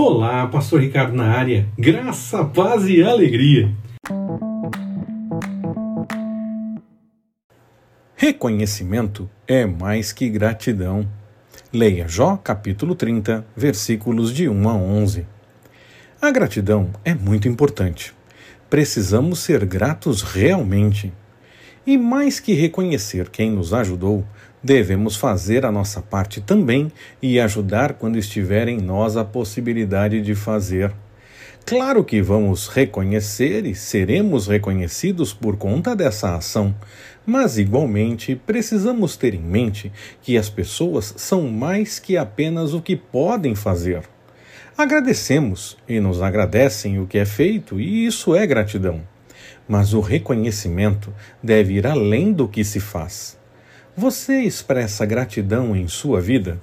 [0.00, 1.68] Olá, Pastor Ricardo na área.
[1.76, 3.74] Graça, paz e alegria.
[8.14, 11.04] Reconhecimento é mais que gratidão.
[11.72, 15.26] Leia Jó capítulo 30, versículos de 1 a 11.
[16.22, 18.14] A gratidão é muito importante.
[18.70, 21.12] Precisamos ser gratos realmente.
[21.88, 24.22] E mais que reconhecer quem nos ajudou,
[24.62, 26.92] devemos fazer a nossa parte também
[27.22, 30.92] e ajudar quando estiver em nós a possibilidade de fazer.
[31.64, 36.74] Claro que vamos reconhecer e seremos reconhecidos por conta dessa ação,
[37.24, 42.96] mas igualmente precisamos ter em mente que as pessoas são mais que apenas o que
[42.96, 44.02] podem fazer.
[44.76, 49.00] Agradecemos e nos agradecem o que é feito, e isso é gratidão.
[49.68, 53.38] Mas o reconhecimento deve ir além do que se faz.
[53.96, 56.60] Você expressa gratidão em sua vida?